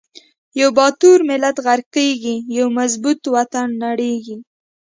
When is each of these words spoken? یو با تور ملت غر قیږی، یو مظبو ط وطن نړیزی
یو 0.59 0.69
با 0.77 0.87
تور 0.99 1.19
ملت 1.29 1.57
غر 1.65 1.79
قیږی، 1.93 2.37
یو 2.57 2.67
مظبو 2.77 3.11
ط 3.21 3.23
وطن 3.35 3.67
نړیزی 3.85 4.37